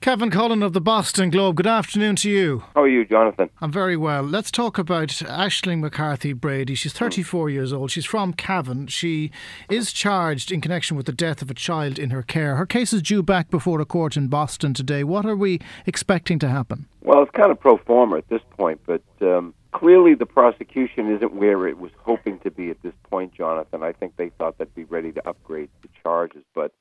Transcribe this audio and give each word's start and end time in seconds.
Kevin 0.00 0.30
Cullen 0.30 0.62
of 0.62 0.74
the 0.74 0.80
Boston 0.80 1.28
Globe. 1.28 1.56
Good 1.56 1.66
afternoon 1.66 2.14
to 2.16 2.30
you. 2.30 2.62
How 2.74 2.82
are 2.82 2.88
you, 2.88 3.04
Jonathan? 3.04 3.50
I'm 3.60 3.72
very 3.72 3.96
well. 3.96 4.22
Let's 4.22 4.52
talk 4.52 4.78
about 4.78 5.08
Aisling 5.08 5.80
McCarthy 5.80 6.32
Brady. 6.32 6.76
She's 6.76 6.92
34 6.92 7.50
years 7.50 7.72
old. 7.72 7.90
She's 7.90 8.04
from 8.04 8.32
Cavan. 8.32 8.86
She 8.86 9.32
is 9.68 9.92
charged 9.92 10.52
in 10.52 10.60
connection 10.60 10.96
with 10.96 11.06
the 11.06 11.12
death 11.12 11.42
of 11.42 11.50
a 11.50 11.54
child 11.54 11.98
in 11.98 12.10
her 12.10 12.22
care. 12.22 12.54
Her 12.54 12.64
case 12.64 12.92
is 12.92 13.02
due 13.02 13.24
back 13.24 13.50
before 13.50 13.80
a 13.80 13.84
court 13.84 14.16
in 14.16 14.28
Boston 14.28 14.72
today. 14.72 15.02
What 15.02 15.26
are 15.26 15.36
we 15.36 15.60
expecting 15.84 16.38
to 16.38 16.48
happen? 16.48 16.86
Well, 17.02 17.20
it's 17.22 17.32
kind 17.32 17.50
of 17.50 17.58
pro 17.58 17.76
forma 17.78 18.18
at 18.18 18.28
this 18.28 18.42
point, 18.56 18.80
but 18.86 19.02
um, 19.20 19.52
clearly 19.72 20.14
the 20.14 20.26
prosecution 20.26 21.12
isn't 21.12 21.34
where 21.34 21.66
it 21.66 21.78
was 21.78 21.90
hoping 21.98 22.38
to 22.40 22.52
be 22.52 22.70
at 22.70 22.80
this 22.82 22.94
point, 23.10 23.34
Jonathan. 23.34 23.82
I 23.82 23.92
think 23.92 24.14
they 24.16 24.28
thought 24.38 24.58
they'd 24.58 24.74
be 24.76 24.84
ready 24.84 25.10
to 25.10 25.28
upgrade 25.28 25.70
the 25.82 25.88
charges, 26.04 26.44
but 26.54 26.72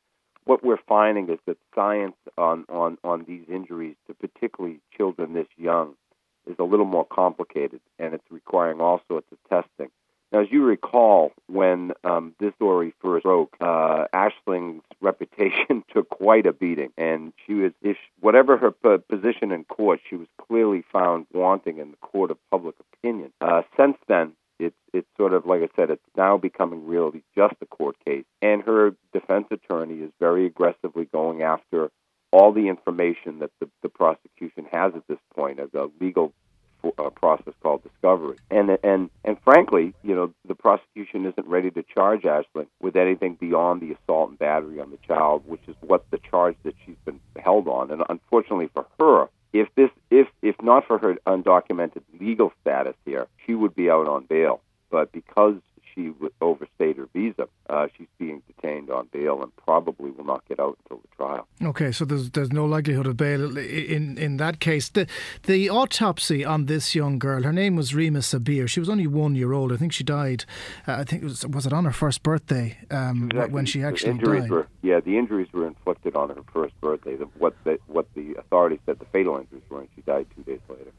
what 0.47 0.63
we're 0.63 0.79
finding 0.87 1.29
is 1.29 1.39
that 1.45 1.57
science 1.75 2.15
on, 2.37 2.65
on, 2.69 2.97
on 3.03 3.25
these 3.27 3.43
injuries 3.49 3.95
to 4.07 4.13
particularly 4.13 4.79
children 4.95 5.33
this 5.33 5.47
young 5.57 5.95
is 6.47 6.55
a 6.59 6.63
little 6.63 6.85
more 6.85 7.05
complicated, 7.05 7.81
and 7.99 8.13
it's 8.13 8.23
requiring 8.31 8.79
all 8.79 9.01
sorts 9.07 9.27
of 9.31 9.37
testing. 9.49 9.91
Now, 10.31 10.41
as 10.41 10.47
you 10.51 10.63
recall, 10.63 11.31
when 11.47 11.91
um, 12.03 12.33
this 12.39 12.53
story 12.55 12.93
first 13.01 13.23
broke, 13.23 13.55
uh, 13.61 14.05
Aisling's 14.13 14.83
reputation 15.01 15.83
took 15.93 16.09
quite 16.09 16.45
a 16.45 16.53
beating, 16.53 16.91
and 16.97 17.33
she 17.45 17.53
was, 17.53 17.71
if 17.81 17.97
whatever 18.19 18.57
her 18.57 18.71
p- 18.71 19.03
position 19.09 19.51
in 19.51 19.63
court, 19.65 19.99
she 20.09 20.15
was 20.15 20.27
clearly 20.47 20.83
found 20.91 21.27
wanting 21.33 21.77
in 21.77 21.91
the 21.91 21.97
court 21.97 22.31
of 22.31 22.37
public 22.51 22.75
opinion. 22.93 23.31
Uh, 23.39 23.61
since 23.77 23.97
then, 24.07 24.33
it's 24.59 24.75
it's 24.93 25.07
sort 25.17 25.33
of 25.33 25.45
like 25.45 25.61
I 25.61 25.69
said, 25.75 25.89
it's 25.89 26.01
now 26.15 26.37
becoming 26.37 26.87
really 26.87 27.23
just 27.35 27.55
a 27.61 27.65
court 27.65 27.95
case, 28.05 28.25
and 28.41 28.61
her 28.63 28.95
defense 29.13 29.47
attorney 29.51 29.99
is 30.01 30.11
very 30.19 30.45
aggressively 30.45 31.05
going 31.05 31.43
after 31.43 31.91
all 32.31 32.51
the 32.51 32.67
information 32.67 33.39
that 33.39 33.51
the, 33.59 33.69
the 33.81 33.89
prosecution 33.89 34.65
has 34.71 34.93
at 34.95 35.07
this 35.07 35.19
point 35.33 35.59
as 35.59 35.69
a 35.73 35.89
legal 36.01 36.33
uh, 36.97 37.09
process 37.09 37.53
called 37.61 37.83
discovery. 37.83 38.37
And 38.49 38.77
and 38.83 39.09
and 39.23 39.37
frankly, 39.43 39.93
you 40.03 40.15
know, 40.15 40.33
the 40.47 40.55
prosecution 40.55 41.25
isn't 41.25 41.47
ready 41.47 41.71
to 41.71 41.83
charge 41.83 42.21
Aisling 42.21 42.67
with 42.81 42.95
anything 42.95 43.35
beyond 43.35 43.81
the 43.81 43.93
assault 43.93 44.29
and 44.29 44.39
battery 44.39 44.79
on 44.79 44.91
the 44.91 44.97
child, 45.07 45.43
which 45.47 45.61
is 45.67 45.75
what 45.81 46.05
the 46.11 46.19
charge 46.29 46.55
that 46.63 46.75
she's 46.85 46.97
been 47.05 47.19
held 47.37 47.67
on. 47.67 47.91
And 47.91 48.03
unfortunately 48.09 48.69
for 48.73 48.85
her, 48.99 49.29
if 49.53 49.67
this 49.75 49.89
if 50.09 50.27
if 50.41 50.55
not 50.61 50.85
for 50.85 50.97
her 50.97 51.15
undocumented 51.25 52.03
legal 52.19 52.51
status 52.61 52.95
here, 53.05 53.27
she 53.45 53.55
would 53.55 53.75
be 53.75 53.89
out 53.89 54.07
on 54.07 54.25
bail. 54.25 54.61
But 54.89 55.11
because 55.11 55.55
she 55.97 56.11
overstayed 56.41 56.97
her 56.97 57.07
visa, 57.13 57.47
uh, 57.69 57.87
she's 57.97 58.07
being 58.19 58.41
detained 58.47 58.89
on 58.89 59.07
bail 59.11 59.41
and 59.41 59.55
probably 59.55 60.11
will 60.11 60.25
not 60.25 60.47
get 60.47 60.59
out 60.59 60.77
until 60.83 61.01
the 61.01 61.15
trial. 61.15 61.47
Okay, 61.63 61.91
so 61.91 62.05
there's 62.05 62.29
there's 62.31 62.53
no 62.53 62.65
likelihood 62.65 63.07
of 63.07 63.17
bail 63.17 63.57
in 63.57 64.17
in 64.17 64.37
that 64.37 64.59
case. 64.59 64.89
The 64.89 65.07
the 65.43 65.69
autopsy 65.69 66.45
on 66.45 66.65
this 66.65 66.93
young 66.93 67.17
girl, 67.19 67.43
her 67.43 67.53
name 67.53 67.75
was 67.75 67.91
Rehma 67.91 68.19
Sabir. 68.19 68.67
She 68.67 68.79
was 68.79 68.89
only 68.89 69.07
one 69.07 69.35
year 69.35 69.53
old. 69.53 69.73
I 69.73 69.77
think 69.77 69.91
she 69.91 70.03
died. 70.03 70.45
Uh, 70.87 70.93
I 70.93 71.03
think 71.03 71.23
it 71.23 71.25
was 71.25 71.45
was 71.47 71.65
it 71.65 71.73
on 71.73 71.85
her 71.85 71.91
first 71.91 72.23
birthday 72.23 72.77
um, 72.91 73.29
exactly. 73.31 73.53
when 73.53 73.65
she 73.65 73.83
actually 73.83 74.11
injuries 74.11 74.43
died. 74.43 74.51
Were, 74.51 74.67
yeah, 74.83 74.99
the 74.99 75.17
injuries 75.17 75.47
were 75.51 75.65
inflicted 75.65 76.15
on 76.15 76.29
her 76.29 76.43
first 76.53 76.79
birthday. 76.79 77.15
The, 77.15 77.25
what 77.39 77.55
the 77.63 77.79
what 77.87 78.07
the 78.13 78.35
authorities 78.37 78.79
said 78.85 78.99
the 78.99 79.05
fatal 79.05 79.37
injuries 79.37 79.63
were, 79.69 79.79
and 79.79 79.89
she 79.95 80.01
died 80.01 80.27
two 80.35 80.43
days 80.43 80.61
later. 80.69 80.91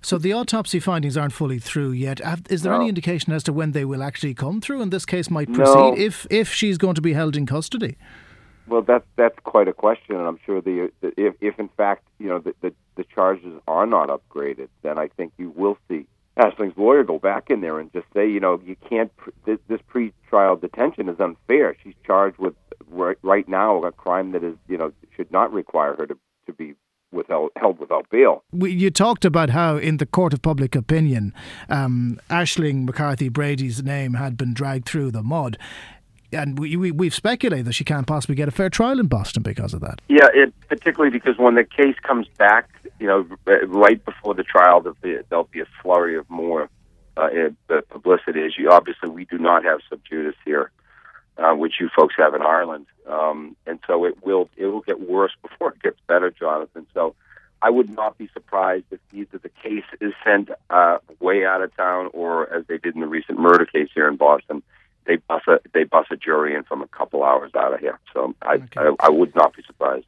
So 0.00 0.16
the 0.16 0.32
autopsy 0.32 0.78
findings 0.78 1.16
aren't 1.16 1.32
fully 1.32 1.58
through 1.58 1.92
yet. 1.92 2.20
Is 2.48 2.62
there 2.62 2.72
no. 2.72 2.80
any 2.80 2.88
indication 2.88 3.32
as 3.32 3.42
to 3.44 3.52
when 3.52 3.72
they 3.72 3.84
will 3.84 4.02
actually 4.02 4.34
come 4.34 4.60
through 4.60 4.80
and 4.80 4.92
this 4.92 5.04
case 5.04 5.28
might 5.28 5.52
proceed 5.52 5.74
no. 5.74 5.96
if 5.96 6.26
if 6.30 6.52
she's 6.52 6.78
going 6.78 6.94
to 6.94 7.02
be 7.02 7.12
held 7.14 7.36
in 7.36 7.46
custody? 7.46 7.96
Well, 8.68 8.82
that's 8.82 9.06
that's 9.16 9.38
quite 9.44 9.66
a 9.66 9.72
question, 9.72 10.16
and 10.16 10.26
I'm 10.26 10.38
sure 10.44 10.60
the, 10.60 10.92
the 11.00 11.12
if 11.16 11.34
if 11.40 11.58
in 11.58 11.68
fact 11.76 12.04
you 12.18 12.28
know 12.28 12.38
the, 12.38 12.54
the 12.60 12.72
the 12.96 13.04
charges 13.04 13.60
are 13.66 13.86
not 13.86 14.08
upgraded, 14.08 14.68
then 14.82 14.98
I 14.98 15.08
think 15.08 15.32
you 15.38 15.50
will 15.56 15.78
see 15.88 16.06
Aisling's 16.38 16.76
lawyer 16.76 17.02
go 17.02 17.18
back 17.18 17.50
in 17.50 17.60
there 17.60 17.80
and 17.80 17.92
just 17.92 18.06
say, 18.14 18.30
you 18.30 18.40
know, 18.40 18.60
you 18.64 18.76
can't. 18.88 19.10
This, 19.44 19.58
this 19.68 19.80
pre-trial 19.88 20.56
detention 20.56 21.08
is 21.08 21.18
unfair. 21.18 21.76
She's 21.82 21.94
charged 22.06 22.38
with 22.38 22.54
right, 22.88 23.18
right 23.22 23.48
now 23.48 23.82
a 23.82 23.90
crime 23.90 24.32
that 24.32 24.44
is, 24.44 24.56
you 24.68 24.76
know, 24.76 24.92
should 25.16 25.32
not 25.32 25.52
require 25.52 25.96
her 25.96 26.06
to 26.06 26.18
to 26.46 26.52
be 26.52 26.74
without 27.12 27.52
held 27.56 27.78
without 27.78 28.08
bail. 28.10 28.44
You 28.52 28.90
talked 28.90 29.24
about 29.24 29.50
how, 29.50 29.76
in 29.76 29.96
the 29.96 30.06
court 30.06 30.32
of 30.32 30.42
public 30.42 30.74
opinion, 30.74 31.32
um, 31.68 32.20
Aisling 32.30 32.84
McCarthy 32.84 33.28
Brady's 33.28 33.82
name 33.82 34.14
had 34.14 34.36
been 34.36 34.54
dragged 34.54 34.86
through 34.86 35.10
the 35.10 35.22
mud. 35.22 35.58
And 36.30 36.58
we, 36.58 36.76
we, 36.76 36.90
we've 36.90 37.14
speculated 37.14 37.64
that 37.66 37.72
she 37.72 37.84
can't 37.84 38.06
possibly 38.06 38.34
get 38.36 38.48
a 38.48 38.50
fair 38.50 38.68
trial 38.68 39.00
in 39.00 39.06
Boston 39.06 39.42
because 39.42 39.72
of 39.72 39.80
that. 39.80 40.00
Yeah, 40.08 40.28
it, 40.34 40.52
particularly 40.68 41.10
because 41.10 41.38
when 41.38 41.54
the 41.54 41.64
case 41.64 41.96
comes 42.02 42.26
back, 42.36 42.68
you 43.00 43.06
know, 43.06 43.26
right 43.66 44.04
before 44.04 44.34
the 44.34 44.42
trial, 44.42 44.82
there'll 44.82 44.98
be, 45.00 45.16
there'll 45.30 45.48
be 45.50 45.60
a 45.60 45.66
flurry 45.82 46.18
of 46.18 46.28
more 46.28 46.68
uh, 47.16 47.28
publicity. 47.88 48.42
As 48.42 48.58
you 48.58 48.70
obviously, 48.70 49.08
we 49.08 49.24
do 49.24 49.38
not 49.38 49.64
have 49.64 49.80
sub 49.88 50.00
judice 50.08 50.36
here 50.44 50.70
uh, 51.38 51.54
which 51.54 51.74
you 51.80 51.88
folks 51.94 52.14
have 52.18 52.34
in 52.34 52.42
Ireland. 52.42 52.86
Um, 53.06 53.56
and 53.66 53.78
so 53.86 54.04
it 54.04 54.24
will 54.24 54.48
it 54.56 54.66
will 54.66 54.80
get 54.80 55.00
worse 55.00 55.32
before 55.42 55.72
it 55.72 55.82
gets 55.82 55.98
better, 56.06 56.30
Jonathan. 56.30 56.86
So 56.94 57.14
I 57.60 57.70
would 57.70 57.90
not 57.90 58.18
be 58.18 58.28
surprised 58.32 58.84
if 58.90 59.00
either 59.12 59.38
the 59.38 59.48
case 59.48 59.84
is 60.00 60.12
sent 60.24 60.50
uh, 60.70 60.98
way 61.20 61.44
out 61.44 61.62
of 61.62 61.74
town, 61.76 62.10
or 62.12 62.52
as 62.52 62.66
they 62.66 62.78
did 62.78 62.94
in 62.94 63.00
the 63.00 63.06
recent 63.06 63.38
murder 63.38 63.66
case 63.66 63.88
here 63.94 64.08
in 64.08 64.16
Boston, 64.16 64.62
they 65.06 65.16
bus 65.16 65.42
a 65.48 65.58
they 65.72 65.84
bus 65.84 66.06
a 66.10 66.16
jury 66.16 66.54
in 66.54 66.64
from 66.64 66.82
a 66.82 66.88
couple 66.88 67.24
hours 67.24 67.52
out 67.56 67.74
of 67.74 67.80
here. 67.80 67.98
So 68.12 68.34
I, 68.42 68.54
okay. 68.54 68.68
I, 68.76 68.94
I 69.00 69.08
would 69.08 69.34
not 69.34 69.56
be 69.56 69.62
surprised. 69.66 70.06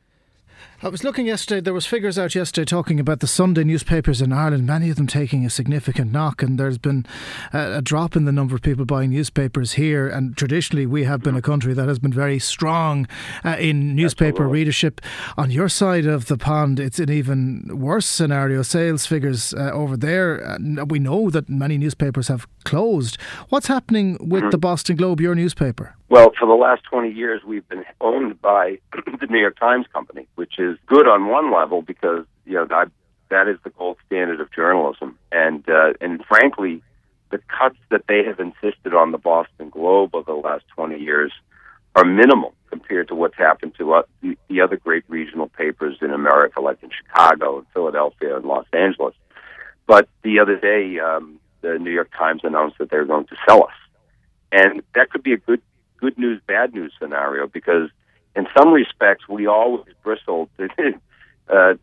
I 0.83 0.89
was 0.89 1.05
looking 1.05 1.27
yesterday, 1.27 1.61
there 1.61 1.75
was 1.75 1.85
figures 1.85 2.19
out 2.19 2.35
yesterday 2.35 2.65
talking 2.65 2.99
about 2.99 3.21
the 3.21 3.27
Sunday 3.27 3.65
newspapers 3.65 4.23
in 4.23 4.33
Ireland, 4.33 4.67
many 4.67 4.89
of 4.89 4.97
them 4.97 5.07
taking 5.07 5.45
a 5.45 5.51
significant 5.51 6.11
knock, 6.11 6.43
and 6.43 6.59
there's 6.59 6.79
been 6.79 7.05
a, 7.53 7.75
a, 7.75 7.83
drop 7.83 8.17
in 8.17 8.25
the 8.25 8.33
number 8.33 8.55
of 8.55 8.63
people 8.63 8.87
buying 8.87 9.11
newspapers 9.11 9.73
here. 9.73 10.09
And 10.09 10.35
traditionally, 10.39 10.87
we 10.87 11.05
have 11.05 11.23
been 11.23 11.37
a 11.37 11.43
country 11.43 11.75
that 11.75 11.87
has 11.87 11.99
been 11.99 12.15
very 12.15 12.39
strong 12.39 13.07
uh, 13.45 13.57
in 13.59 13.95
newspaper 13.95 14.45
Absolutely. 14.45 14.59
readership. 14.59 15.01
On 15.37 15.51
your 15.51 15.69
side 15.69 16.07
of 16.07 16.27
the 16.27 16.39
pond, 16.39 16.81
it's 16.81 16.99
an 16.99 17.11
even 17.11 17.79
worse 17.79 18.07
scenario. 18.07 18.63
Sales 18.63 19.05
figures 19.05 19.53
uh, 19.53 19.71
over 19.73 19.99
there, 19.99 20.43
uh, 20.43 20.85
we 20.87 20.99
know 20.99 21.29
that 21.29 21.51
many 21.51 21.77
newspapers 21.77 22.29
have 22.29 22.47
closed. 22.65 23.21
What's 23.51 23.67
happening 23.67 24.17
with 24.19 24.45
mm-hmm. 24.45 24.51
the 24.51 24.59
Boston 24.59 24.97
Globe, 24.97 25.21
your 25.21 25.35
newspaper? 25.35 25.95
Well, 26.11 26.33
for 26.37 26.47
the 26.47 26.55
last 26.55 26.83
20 26.91 27.09
years, 27.09 27.43
we've 27.47 27.67
been 27.69 27.85
owned 28.01 28.43
by 28.43 28.79
the 29.21 29.27
New 29.29 29.39
York 29.39 29.57
Times 29.61 29.87
Company, 29.93 30.27
which 30.51 30.65
is 30.65 30.79
good 30.87 31.07
on 31.07 31.29
one 31.29 31.53
level 31.53 31.83
because, 31.83 32.25
you 32.45 32.55
know, 32.55 32.67
that, 32.67 32.91
that 33.29 33.49
is 33.49 33.57
the 33.65 33.71
gold 33.71 33.97
standard 34.07 34.41
of 34.41 34.51
journalism. 34.53 35.17
And, 35.31 35.69
uh, 35.69 35.93
and 36.01 36.25
frankly, 36.25 36.83
the 37.31 37.39
cuts 37.39 37.77
that 37.91 38.07
they 38.09 38.25
have 38.25 38.41
insisted 38.41 38.95
on 38.95 39.13
the 39.13 39.19
Boston 39.19 39.71
Globe 39.71 40.15
over 40.15 40.33
the 40.33 40.39
last 40.39 40.65
20 40.75 40.99
years 40.99 41.33
are 41.95 42.05
minimal 42.05 42.55
compared 42.69 43.09
to 43.09 43.15
what's 43.15 43.37
happened 43.37 43.75
to 43.79 43.95
uh, 43.95 44.03
the, 44.23 44.37
the 44.49 44.61
other 44.61 44.77
great 44.77 45.05
regional 45.09 45.49
papers 45.49 45.99
in 46.03 46.11
America, 46.11 46.61
like 46.61 46.83
in 46.83 46.91
Chicago 46.91 47.59
and 47.59 47.67
Philadelphia 47.73 48.37
and 48.37 48.45
Los 48.45 48.67
Angeles. 48.73 49.15
But 49.87 50.09
the 50.23 50.39
other 50.41 50.57
day, 50.57 50.99
um, 50.99 51.39
the 51.63 51.79
New 51.79 51.91
York 51.91 52.11
Times 52.17 52.43
announced 52.45 52.79
that 52.79 52.91
they're 52.91 53.05
going 53.05 53.27
to 53.27 53.37
sell 53.49 53.65
us. 53.65 53.75
And 54.53 54.83
that 54.95 55.11
could 55.11 55.23
be 55.23 55.33
a 55.33 55.37
good 55.37 55.63
good 55.99 56.19
news, 56.19 56.41
bad 56.47 56.73
news 56.73 56.93
scenario 56.99 57.47
because 57.47 57.91
in 58.37 58.47
some 58.57 58.73
respects 58.73 59.29
we 59.29 59.47
always 59.47 59.95
bristled. 60.03 60.49
uh, 60.59 61.75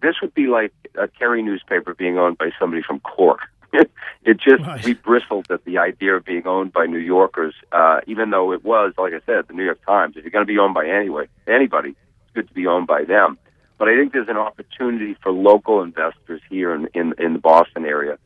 this 0.00 0.16
would 0.22 0.34
be 0.34 0.46
like 0.46 0.72
a 0.94 1.08
Kerry 1.08 1.42
newspaper 1.42 1.94
being 1.94 2.18
owned 2.18 2.38
by 2.38 2.50
somebody 2.58 2.82
from 2.82 3.00
Cork. 3.00 3.40
it 3.72 4.38
just 4.38 4.62
right. 4.62 4.84
we 4.84 4.94
bristled 4.94 5.50
at 5.50 5.64
the 5.64 5.78
idea 5.78 6.16
of 6.16 6.24
being 6.24 6.46
owned 6.46 6.72
by 6.72 6.86
New 6.86 6.98
Yorkers, 6.98 7.54
uh, 7.72 8.00
even 8.06 8.30
though 8.30 8.52
it 8.52 8.64
was, 8.64 8.94
like 8.96 9.12
I 9.12 9.20
said, 9.26 9.46
the 9.46 9.54
New 9.54 9.64
York 9.64 9.84
Times. 9.84 10.16
If 10.16 10.24
you're 10.24 10.30
going 10.30 10.46
to 10.46 10.52
be 10.52 10.58
owned 10.58 10.74
by 10.74 10.86
anyway 10.86 11.28
anybody, 11.46 11.90
it's 11.90 12.34
good 12.34 12.48
to 12.48 12.54
be 12.54 12.66
owned 12.66 12.86
by 12.86 13.04
them. 13.04 13.38
But 13.76 13.88
I 13.88 13.96
think 13.96 14.12
there's 14.12 14.28
an 14.28 14.36
opportunity 14.36 15.16
for 15.22 15.30
local 15.30 15.82
investors 15.82 16.40
here 16.48 16.74
in 16.74 16.88
in, 16.94 17.14
in 17.18 17.34
the 17.34 17.38
Boston 17.38 17.84
area 17.84 18.18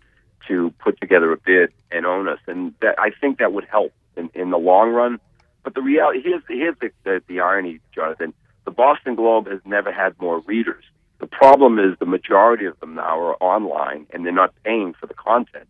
to 0.48 0.72
put 0.78 1.00
together 1.00 1.32
a 1.32 1.36
bid 1.36 1.72
and 1.90 2.06
own 2.06 2.28
us, 2.28 2.38
and 2.46 2.74
that 2.80 2.98
I 2.98 3.10
think 3.20 3.38
that 3.38 3.52
would 3.52 3.64
help 3.64 3.92
in, 4.16 4.30
in 4.34 4.50
the 4.50 4.58
long 4.58 4.90
run. 4.90 5.20
But 5.64 5.74
the 5.74 5.82
reality 5.82 6.22
here's 6.22 6.42
here's 6.48 6.76
the, 6.80 6.90
the 7.04 7.22
the 7.26 7.40
irony, 7.40 7.80
Jonathan. 7.94 8.34
The 8.64 8.70
Boston 8.70 9.16
Globe 9.16 9.48
has 9.48 9.60
never 9.64 9.92
had 9.92 10.20
more 10.20 10.40
readers. 10.40 10.84
The 11.18 11.26
problem 11.26 11.78
is 11.78 11.98
the 11.98 12.06
majority 12.06 12.64
of 12.66 12.78
them 12.80 12.94
now 12.94 13.20
are 13.20 13.36
online 13.42 14.06
and 14.10 14.24
they're 14.24 14.32
not 14.32 14.54
paying 14.64 14.94
for 14.94 15.06
the 15.06 15.14
content. 15.14 15.68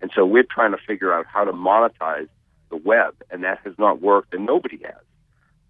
And 0.00 0.10
so 0.14 0.26
we're 0.26 0.44
trying 0.44 0.72
to 0.72 0.78
figure 0.86 1.12
out 1.12 1.26
how 1.26 1.44
to 1.44 1.52
monetize 1.52 2.28
the 2.70 2.76
web, 2.76 3.14
and 3.30 3.44
that 3.44 3.60
has 3.64 3.74
not 3.78 4.02
worked, 4.02 4.34
and 4.34 4.44
nobody 4.44 4.78
has. 4.82 5.02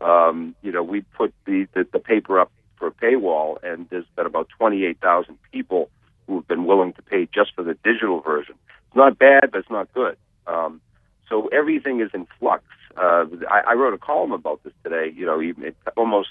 Um, 0.01 0.55
you 0.63 0.73
know, 0.73 0.83
we 0.83 1.03
put 1.03 1.33
the, 1.47 1.69
the, 1.75 1.87
the 1.93 1.99
paper 1.99 2.41
up 2.41 2.51
for 2.77 2.89
a 2.89 2.91
paywall, 2.91 3.63
and 3.63 3.89
there's 3.91 4.07
been 4.17 4.27
about 4.27 4.49
28,000 4.59 5.39
people 5.53 5.91
who 6.27 6.37
have 6.37 6.49
been 6.49 6.65
willing 6.65 6.93
to 6.95 7.03
pay 7.03 7.29
just 7.33 7.55
for 7.55 7.63
the 7.63 7.75
digital 7.85 8.21
version. 8.21 8.55
It's 8.89 8.97
not 8.97 9.19
bad, 9.19 9.51
but 9.53 9.59
it's 9.59 9.71
not 9.71 9.93
good. 9.93 10.17
Um, 10.47 10.81
so 11.29 11.49
everything 11.49 12.01
is 12.01 12.11
in 12.15 12.27
flux. 12.39 12.65
Uh, 12.97 13.27
I, 13.51 13.61
I 13.69 13.75
wrote 13.75 13.95
a 13.95 13.99
column 13.99 14.33
about 14.33 14.63
this 14.63 14.73
today. 14.83 15.13
You 15.15 15.27
know, 15.27 15.41
even 15.41 15.65
it 15.65 15.77
almost 15.97 16.29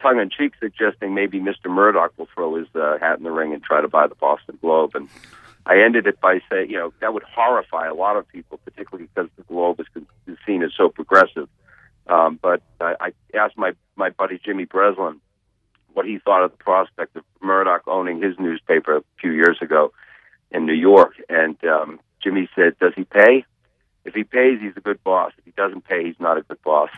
tongue 0.00 0.20
in 0.20 0.30
cheek 0.30 0.52
suggesting 0.60 1.14
maybe 1.14 1.40
Mr. 1.40 1.70
Murdoch 1.70 2.12
will 2.16 2.28
throw 2.34 2.56
his 2.56 2.68
uh, 2.74 2.98
hat 3.00 3.18
in 3.18 3.24
the 3.24 3.30
ring 3.30 3.52
and 3.52 3.62
try 3.62 3.80
to 3.80 3.88
buy 3.88 4.06
the 4.06 4.14
Boston 4.14 4.58
Globe. 4.60 4.92
And 4.94 5.08
I 5.66 5.80
ended 5.80 6.06
it 6.06 6.20
by 6.20 6.40
saying, 6.50 6.70
you 6.70 6.76
know, 6.76 6.92
that 7.00 7.14
would 7.14 7.22
horrify 7.22 7.88
a 7.88 7.94
lot 7.94 8.16
of 8.16 8.28
people, 8.28 8.58
particularly 8.64 9.08
because 9.14 9.30
the 9.36 9.42
Globe 9.44 9.80
is, 9.80 9.86
is 10.26 10.36
seen 10.46 10.62
as 10.62 10.72
so 10.76 10.88
progressive. 10.88 11.48
Um, 12.06 12.38
but 12.40 12.62
I, 12.80 12.94
I 13.00 13.36
asked 13.36 13.56
my 13.56 13.72
my 13.96 14.10
buddy 14.10 14.38
Jimmy 14.44 14.66
Breslin 14.66 15.20
what 15.94 16.04
he 16.04 16.18
thought 16.18 16.44
of 16.44 16.50
the 16.50 16.58
prospect 16.58 17.16
of 17.16 17.24
Murdoch 17.40 17.82
owning 17.86 18.20
his 18.20 18.38
newspaper 18.38 18.98
a 18.98 19.02
few 19.20 19.32
years 19.32 19.58
ago 19.62 19.92
in 20.50 20.66
New 20.66 20.74
York, 20.74 21.14
and 21.28 21.56
um, 21.64 21.98
Jimmy 22.22 22.48
said, 22.54 22.78
"Does 22.78 22.92
he 22.94 23.04
pay?" 23.04 23.46
If 24.04 24.14
he 24.14 24.22
pays, 24.22 24.60
he's 24.60 24.76
a 24.76 24.80
good 24.80 25.02
boss. 25.02 25.32
If 25.38 25.44
he 25.46 25.52
doesn't 25.56 25.84
pay, 25.84 26.04
he's 26.04 26.20
not 26.20 26.36
a 26.36 26.42
good 26.42 26.62
boss. 26.62 26.90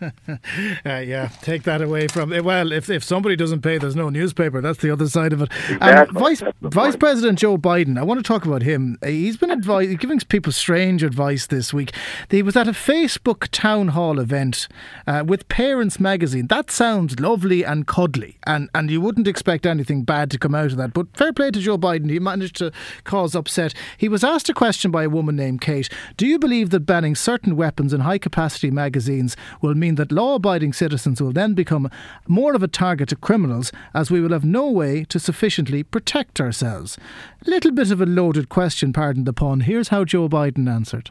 uh, 0.00 0.38
yeah, 0.84 1.28
take 1.42 1.64
that 1.64 1.82
away 1.82 2.08
from. 2.08 2.32
it. 2.32 2.44
Well, 2.44 2.72
if 2.72 2.88
if 2.88 3.04
somebody 3.04 3.36
doesn't 3.36 3.60
pay, 3.60 3.76
there's 3.76 3.96
no 3.96 4.08
newspaper. 4.08 4.62
That's 4.62 4.78
the 4.78 4.90
other 4.90 5.06
side 5.06 5.34
of 5.34 5.42
it. 5.42 5.50
Exactly. 5.68 6.20
Vice 6.20 6.42
Vice 6.62 6.96
President 6.96 7.38
Joe 7.38 7.58
Biden. 7.58 7.98
I 7.98 8.04
want 8.04 8.18
to 8.18 8.24
talk 8.24 8.46
about 8.46 8.62
him. 8.62 8.98
Uh, 9.02 9.08
he's 9.08 9.36
been 9.36 9.50
advi- 9.50 9.98
giving 9.98 10.18
people 10.20 10.50
strange 10.50 11.02
advice 11.02 11.46
this 11.46 11.74
week. 11.74 11.92
He 12.30 12.42
was 12.42 12.56
at 12.56 12.68
a 12.68 12.72
Facebook 12.72 13.48
town 13.50 13.88
hall 13.88 14.18
event 14.18 14.68
uh, 15.06 15.24
with 15.26 15.46
Parents 15.48 16.00
Magazine. 16.00 16.46
That 16.46 16.70
sounds 16.70 17.20
lovely 17.20 17.64
and 17.64 17.86
cuddly, 17.86 18.38
and 18.46 18.70
and 18.74 18.90
you 18.90 19.02
wouldn't 19.02 19.28
expect 19.28 19.66
anything 19.66 20.04
bad 20.04 20.30
to 20.30 20.38
come 20.38 20.54
out 20.54 20.70
of 20.72 20.78
that. 20.78 20.94
But 20.94 21.14
fair 21.14 21.34
play 21.34 21.50
to 21.50 21.60
Joe 21.60 21.76
Biden. 21.76 22.08
He 22.08 22.18
managed 22.18 22.56
to 22.56 22.72
cause 23.04 23.34
upset. 23.34 23.74
He 23.98 24.08
was 24.08 24.24
asked 24.24 24.48
a 24.48 24.54
question 24.54 24.90
by 24.90 25.04
a 25.04 25.10
woman 25.10 25.36
named 25.36 25.60
Kate, 25.66 25.88
do 26.16 26.28
you 26.28 26.38
believe 26.38 26.70
that 26.70 26.86
banning 26.86 27.16
certain 27.16 27.56
weapons 27.56 27.92
in 27.92 28.02
high 28.02 28.18
capacity 28.18 28.70
magazines 28.70 29.36
will 29.60 29.74
mean 29.74 29.96
that 29.96 30.12
law 30.12 30.36
abiding 30.36 30.72
citizens 30.72 31.20
will 31.20 31.32
then 31.32 31.54
become 31.54 31.90
more 32.28 32.54
of 32.54 32.62
a 32.62 32.68
target 32.68 33.08
to 33.08 33.16
criminals 33.16 33.72
as 33.92 34.08
we 34.08 34.20
will 34.20 34.30
have 34.30 34.44
no 34.44 34.70
way 34.70 35.02
to 35.06 35.18
sufficiently 35.18 35.82
protect 35.82 36.40
ourselves? 36.40 36.96
A 37.44 37.50
Little 37.50 37.72
bit 37.72 37.90
of 37.90 38.00
a 38.00 38.06
loaded 38.06 38.48
question, 38.48 38.92
pardon 38.92 39.24
the 39.24 39.32
pun. 39.32 39.58
Here's 39.58 39.88
how 39.88 40.04
Joe 40.04 40.28
Biden 40.28 40.70
answered. 40.72 41.10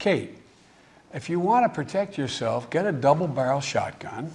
Kate, 0.00 0.36
if 1.14 1.30
you 1.30 1.38
want 1.38 1.64
to 1.64 1.68
protect 1.68 2.18
yourself, 2.18 2.68
get 2.68 2.86
a 2.86 2.92
double 2.92 3.28
barrel 3.28 3.60
shotgun, 3.60 4.34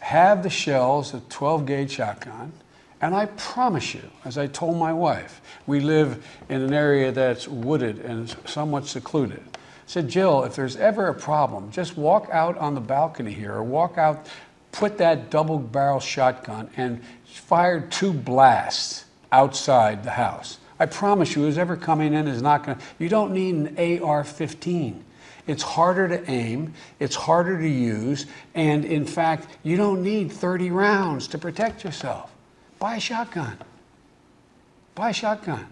have 0.00 0.42
the 0.42 0.50
shells, 0.50 1.14
a 1.14 1.20
12 1.20 1.64
gauge 1.64 1.90
shotgun 1.90 2.52
and 3.00 3.14
I 3.14 3.26
promise 3.26 3.94
you, 3.94 4.02
as 4.24 4.38
I 4.38 4.46
told 4.46 4.76
my 4.76 4.92
wife, 4.92 5.40
we 5.66 5.80
live 5.80 6.24
in 6.48 6.62
an 6.62 6.72
area 6.72 7.12
that's 7.12 7.46
wooded 7.46 7.98
and 7.98 8.34
somewhat 8.46 8.86
secluded. 8.86 9.42
I 9.42 9.58
said, 9.86 10.08
Jill, 10.08 10.44
if 10.44 10.56
there's 10.56 10.76
ever 10.76 11.08
a 11.08 11.14
problem, 11.14 11.70
just 11.70 11.96
walk 11.96 12.28
out 12.32 12.56
on 12.58 12.74
the 12.74 12.80
balcony 12.80 13.32
here 13.32 13.52
or 13.52 13.62
walk 13.62 13.98
out, 13.98 14.26
put 14.72 14.98
that 14.98 15.30
double 15.30 15.58
barrel 15.58 16.00
shotgun 16.00 16.70
and 16.76 17.02
fire 17.24 17.80
two 17.80 18.12
blasts 18.12 19.04
outside 19.30 20.02
the 20.02 20.10
house. 20.10 20.58
I 20.78 20.86
promise 20.86 21.34
you, 21.34 21.42
who's 21.42 21.58
ever 21.58 21.76
coming 21.76 22.12
in 22.14 22.28
is 22.28 22.42
not 22.42 22.64
going 22.64 22.78
to, 22.78 22.84
you 22.98 23.08
don't 23.08 23.32
need 23.32 23.54
an 23.54 24.02
AR 24.02 24.24
15. 24.24 25.04
It's 25.46 25.62
harder 25.62 26.08
to 26.08 26.30
aim, 26.30 26.74
it's 26.98 27.14
harder 27.14 27.58
to 27.58 27.68
use, 27.68 28.26
and 28.54 28.84
in 28.84 29.06
fact, 29.06 29.48
you 29.62 29.76
don't 29.76 30.02
need 30.02 30.32
30 30.32 30.70
rounds 30.70 31.28
to 31.28 31.38
protect 31.38 31.84
yourself. 31.84 32.35
Buy 32.78 32.96
a 32.96 33.00
shotgun. 33.00 33.58
Buy 34.94 35.10
a 35.10 35.12
shotgun. 35.12 35.66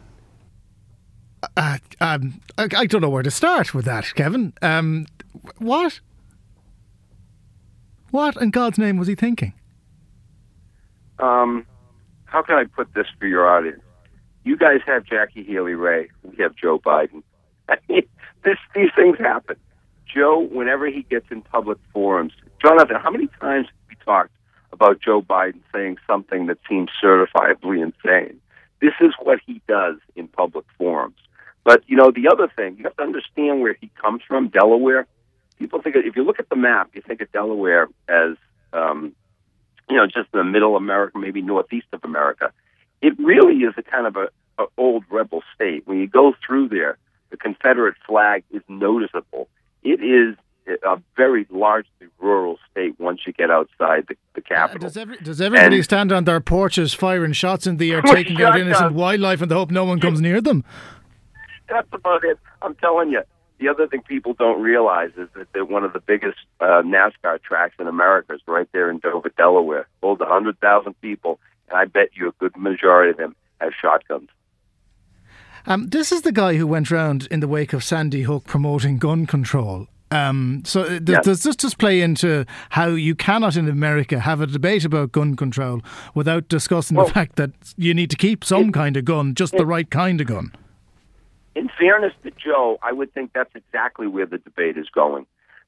Uh, 1.57 1.79
um, 2.01 2.41
I, 2.57 2.69
I, 2.75 2.87
don't 2.87 3.03
know 3.03 3.11
where 3.11 3.23
to 3.23 3.31
start 3.31 3.75
with 3.75 3.85
that, 3.85 4.15
Kevin. 4.15 4.55
Um, 4.63 5.07
what? 5.59 6.01
What 8.11 8.37
in 8.37 8.51
God's 8.51 8.79
name 8.79 8.97
was 8.97 9.09
he 9.09 9.15
thinking? 9.15 9.53
Um, 11.19 11.67
how 12.25 12.43
can 12.43 12.57
I 12.57 12.65
put 12.65 12.95
this 12.95 13.07
for 13.19 13.27
your 13.27 13.49
audience? 13.49 13.83
You 14.45 14.57
guys 14.57 14.81
have 14.87 15.05
Jackie 15.05 15.45
Healy-Rae. 15.45 16.09
We 16.23 16.43
have 16.43 16.55
Joe 16.57 16.79
Biden. 16.79 17.23
I 17.69 17.77
mean, 17.89 18.03
this, 18.43 18.57
these 18.75 18.91
things 18.97 19.19
happen. 19.19 19.57
Joe, 20.07 20.49
whenever 20.51 20.87
he 20.87 21.03
gets 21.03 21.27
in 21.31 21.43
public 21.43 21.79
forums, 21.93 22.33
Jonathan, 22.63 22.97
how 23.03 23.11
many 23.11 23.29
times 23.41 23.67
have 23.67 23.89
we 23.89 23.97
talked 24.05 24.31
about 24.75 25.01
Joe 25.01 25.23
Biden 25.23 25.61
saying 25.73 25.99
something 26.07 26.47
that 26.47 26.59
seems 26.69 26.91
certifiably 27.03 27.83
insane. 27.83 28.41
This 28.81 28.93
is 29.01 29.13
what 29.23 29.39
he 29.47 29.63
does 29.67 29.97
in 30.17 30.29
public 30.29 30.67
forums. 30.77 31.17
But, 31.63 31.83
you 31.87 31.97
know, 31.97 32.11
the 32.11 32.29
other 32.29 32.49
thing, 32.55 32.77
you 32.77 32.85
have 32.85 32.97
to 32.97 33.03
understand 33.03 33.63
where 33.63 33.77
he 33.81 33.91
comes 34.03 34.23
from, 34.29 34.49
Delaware. 34.49 35.07
People 35.59 35.81
think, 35.81 35.97
if 35.97 36.17
you 36.17 36.25
look 36.25 36.41
at 36.41 36.49
the 36.51 36.57
map, 36.57 36.91
you 36.93 37.01
think 37.01 37.23
of 37.23 37.33
Delaware 37.33 37.89
as, 38.09 38.37
um, 38.73 39.15
you 39.89 39.97
know, 39.97 40.07
just 40.07 40.31
the 40.33 40.45
middle 40.45 40.77
America, 40.77 41.19
maybe 41.19 41.41
northeast 41.41 41.87
of 41.93 42.01
America. 42.05 42.53
It 43.01 43.19
really 43.19 43.59
is 43.59 43.75
a 43.79 43.83
kind 43.83 44.07
of 44.07 44.17
a, 44.17 44.29
a 44.59 44.67
old 44.77 45.05
rebel 45.11 45.43
state. 45.55 45.87
When 45.87 45.99
you 46.01 46.09
go 46.09 46.35
through 46.45 46.69
there, 46.69 46.99
the 47.31 47.37
Confederate 47.37 47.95
flag 48.07 48.45
is 48.51 48.63
noticeable. 48.69 49.49
It 49.83 50.03
is 50.03 50.37
a 50.67 51.01
very 51.17 51.47
largely 51.51 52.09
rural 52.19 52.59
state 52.71 52.99
once 52.99 53.21
you 53.27 53.33
get 53.33 53.51
outside 53.51 54.07
the, 54.09 54.17
the 54.35 54.41
capital. 54.41 54.85
Uh, 54.85 54.89
does, 54.89 54.97
every, 54.97 55.17
does 55.19 55.41
everybody 55.41 55.77
and, 55.77 55.85
stand 55.85 56.13
on 56.13 56.25
their 56.25 56.41
porches 56.41 56.95
firing 56.95 57.33
shots 57.33 57.67
in 57.67 57.77
the 57.77 57.93
air, 57.93 58.03
taking 58.07 58.41
out 58.43 58.59
innocent 58.59 58.95
wildlife 58.95 59.43
in 59.43 59.49
the 59.49 59.55
hope 59.55 59.71
no 59.71 59.85
one 59.85 60.01
comes 60.01 60.21
near 60.21 60.41
them? 60.41 60.65
That's 61.69 61.89
about 61.93 62.25
it. 62.25 62.39
I'm 62.63 62.75
telling 62.77 63.11
you. 63.11 63.23
The 63.59 63.69
other 63.69 63.87
thing 63.87 64.03
people 64.03 64.35
don't 64.35 64.61
realize 64.61 65.13
is 65.17 65.29
that 65.37 65.47
they're 65.53 65.65
one 65.65 65.85
of 65.85 65.93
the 65.93 66.01
biggest 66.01 66.39
uh, 66.61 66.83
NASCAR 66.83 67.41
tracks 67.41 67.75
in 67.79 67.87
America 67.87 68.35
is 68.35 68.41
right 68.47 68.69
there 68.73 68.91
in 68.91 68.99
Dover, 68.99 69.31
Delaware. 69.37 69.87
Holds 70.03 70.21
100,000 70.21 71.01
people, 71.01 71.39
and 71.69 71.79
I 71.79 71.85
bet 71.85 72.11
you 72.15 72.29
a 72.29 72.33
good 72.33 72.57
majority 72.57 73.13
of 73.13 73.17
them 73.17 73.37
have 73.61 73.73
shotguns. 73.81 74.29
Um, 75.67 75.89
this 75.89 76.13
is 76.13 76.23
the 76.23 76.33
guy 76.33 76.57
who 76.57 76.67
went 76.67 76.91
round 76.91 77.27
in 77.31 77.41
the 77.41 77.49
wake 77.49 77.73
of 77.73 77.83
Sandy 77.85 78.23
Hook 78.23 78.45
promoting 78.45 78.99
gun 78.99 79.25
control. 79.25 79.87
Um, 80.15 80.63
so 80.65 80.83
uh, 80.83 80.99
does, 81.01 81.25
does 81.25 81.43
this 81.43 81.57
just 81.57 81.79
play 81.79 82.01
into 82.01 82.47
how 82.71 82.87
you 82.87 83.17
cannot 83.17 83.57
in 83.57 83.69
America 83.69 84.21
have 84.21 84.41
a 84.41 84.47
debate 84.47 84.85
about 84.85 85.11
gun 85.11 85.35
control 85.35 85.81
without 86.15 86.47
discussing 86.47 86.97
well, 86.97 87.07
the 87.07 87.13
fact 87.13 87.35
that 87.35 87.51
you 87.77 87.93
need 87.95 88.11
to 88.11 88.17
keep 88.17 88.45
some 88.45 88.69
it, 88.69 88.75
kind 88.75 88.97
of 88.97 89.05
gun, 89.05 89.35
just 89.35 89.55
it, 89.55 89.59
the 89.59 89.67
right 89.67 89.91
kind 89.91 90.21
of 90.21 90.29
gun? 90.29 90.53
In 91.57 91.69
fairness 91.77 92.13
to 92.23 92.31
Joe, 92.31 92.79
I 92.81 92.93
would 92.93 93.13
think 93.13 93.33
that's 93.33 93.55
exactly 93.57 94.07
where 94.07 94.27
the 94.27 94.39
debate 94.39 94.79
is 94.79 94.89
going. 94.89 95.27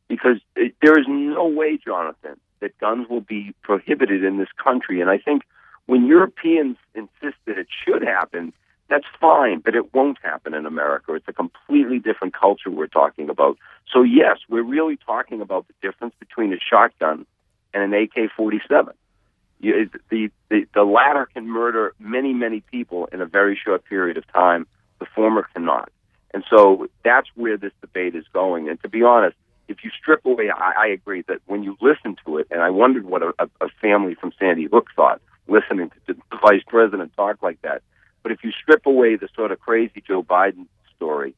Because 0.09 0.37
it, 0.55 0.77
there 0.81 0.97
is 0.97 1.07
no 1.09 1.49
way, 1.49 1.77
Jonathan, 1.85 2.37
that 2.61 2.79
guns 2.79 3.09
will 3.11 3.23
be 3.23 3.53
prohibited 3.63 4.23
in 4.23 4.39
this 4.39 4.49
country. 4.63 5.01
And 5.01 5.11
I 5.11 5.19
think 5.19 5.43
when 5.87 6.07
Europeans 6.07 6.77
insist 6.95 7.37
that 7.47 7.59
it 7.59 7.67
should 7.85 8.03
happen, 8.03 8.53
that's 8.89 9.07
fine, 9.21 9.61
but 9.61 9.75
it 9.75 9.93
won't 9.95 10.19
happen 10.23 10.55
in 10.55 10.67
America. 10.67 11.15
It's 11.15 11.29
a 11.29 11.33
completely 11.33 11.99
different 11.99 12.35
culture 12.35 12.71
we're 12.71 12.87
talking 12.87 13.29
about. 13.29 13.59
So, 13.93 14.03
yes, 14.03 14.39
we're 14.49 14.63
really 14.63 14.97
talking 14.97 15.41
about 15.41 15.67
the 15.67 15.75
difference 15.83 16.15
between 16.19 16.53
a 16.53 16.59
shotgun 16.59 17.27
and 17.75 17.83
an 17.83 17.95
AK 17.95 18.31
47. 18.37 18.95
The, 19.61 19.91
the, 20.11 20.31
the 20.75 20.83
latter 20.85 21.27
can 21.33 21.49
murder 21.49 21.95
many, 21.99 22.33
many 22.33 22.61
people 22.61 23.09
in 23.13 23.21
a 23.21 23.27
very 23.27 23.59
short 23.63 23.85
period 23.87 24.17
of 24.17 24.31
time, 24.33 24.67
the 25.01 25.07
former 25.15 25.49
cannot. 25.55 25.91
And 26.33 26.45
so 26.49 26.89
that's 27.05 27.29
where 27.35 27.57
this 27.57 27.73
debate 27.81 28.15
is 28.15 28.25
going. 28.33 28.69
And 28.69 28.81
to 28.83 28.89
be 28.89 29.03
honest, 29.03 29.37
if 29.69 29.79
you 29.83 29.91
strip 29.91 30.25
away, 30.25 30.51
I, 30.51 30.73
I 30.79 30.87
agree 30.89 31.23
that 31.27 31.39
when 31.47 31.65
you 31.65 31.77
listen 31.81 32.17
to 32.25 32.39
it, 32.39 32.47
and 32.51 32.61
I 32.61 32.71
wondered 32.71 33.05
what 33.05 33.23
a, 33.23 33.33
a 33.61 33.69
family 33.81 34.15
from 34.15 34.33
Sandy 34.39 34.69
Hook 34.71 34.89
thought 34.95 35.21
listening 35.49 35.91
to 36.07 36.15
the 36.15 36.17
vice 36.43 36.63
president 36.67 37.13
talk 37.17 37.43
like 37.43 37.61
that 37.63 37.83
but 38.27 38.33
if 38.33 38.43
you 38.43 38.51
strip 38.51 38.85
away 38.87 39.15
the 39.15 39.29
sort 39.37 39.53
of 39.53 39.61
crazy 39.61 40.03
Joe 40.05 40.21
Biden 40.21 40.67
story, 40.97 41.37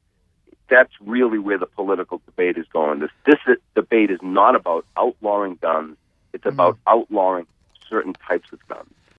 that's 0.70 0.90
really 1.02 1.38
where 1.38 1.58
the 1.58 1.66
political 1.66 2.22
debate 2.24 2.56
is 2.56 2.64
going. 2.72 3.00
This 3.00 3.10
this 3.26 3.58
debate 3.74 4.10
is 4.10 4.20
not 4.22 4.56
about 4.56 4.86
outlawing 4.96 5.58
guns; 5.60 5.98
it's 6.32 6.44
mm-hmm. 6.44 6.54
about 6.54 6.78
outlawing 6.86 7.46
certain 7.90 8.14
types 8.14 8.50
of 8.54 8.66
guns. 8.68 8.90